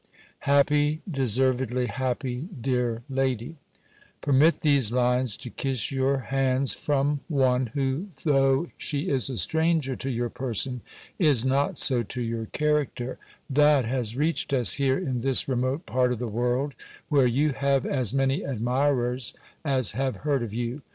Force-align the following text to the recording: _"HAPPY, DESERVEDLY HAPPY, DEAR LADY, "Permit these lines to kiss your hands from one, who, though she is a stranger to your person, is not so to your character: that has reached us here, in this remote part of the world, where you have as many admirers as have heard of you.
_"HAPPY, 0.39 1.03
DESERVEDLY 1.11 1.85
HAPPY, 1.85 2.47
DEAR 2.59 3.03
LADY, 3.07 3.57
"Permit 4.19 4.61
these 4.61 4.91
lines 4.91 5.37
to 5.37 5.51
kiss 5.51 5.91
your 5.91 6.17
hands 6.33 6.73
from 6.73 7.19
one, 7.27 7.67
who, 7.75 8.07
though 8.23 8.65
she 8.79 9.09
is 9.11 9.29
a 9.29 9.37
stranger 9.37 9.95
to 9.95 10.09
your 10.09 10.29
person, 10.29 10.81
is 11.19 11.45
not 11.45 11.77
so 11.77 12.01
to 12.01 12.19
your 12.19 12.47
character: 12.47 13.19
that 13.47 13.85
has 13.85 14.17
reached 14.17 14.53
us 14.53 14.73
here, 14.73 14.97
in 14.97 15.21
this 15.21 15.47
remote 15.47 15.85
part 15.85 16.11
of 16.11 16.17
the 16.17 16.25
world, 16.27 16.73
where 17.09 17.27
you 17.27 17.51
have 17.51 17.85
as 17.85 18.11
many 18.11 18.41
admirers 18.43 19.35
as 19.63 19.91
have 19.91 20.15
heard 20.25 20.41
of 20.41 20.51
you. 20.51 20.81